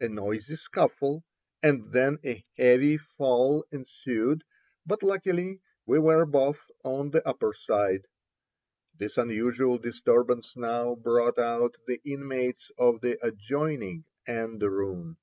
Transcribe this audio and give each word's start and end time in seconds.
A 0.00 0.08
noisy 0.08 0.56
scuffle, 0.56 1.22
and 1.62 1.92
then 1.92 2.18
a 2.24 2.44
heavy 2.56 2.96
fall 2.98 3.64
ensued, 3.70 4.42
but 4.84 5.04
luckily 5.04 5.60
we 5.86 6.00
were 6.00 6.26
both 6.26 6.68
on 6.82 7.10
the 7.12 7.24
upper 7.24 7.52
side. 7.54 8.08
This 8.96 9.16
unusual 9.16 9.78
disturbance 9.78 10.56
now 10.56 10.96
brought 10.96 11.38
out 11.38 11.76
the 11.86 12.00
inmates 12.04 12.72
of 12.76 13.00
the 13.02 13.24
adjoining 13.24 14.04
anderoon. 14.26 15.16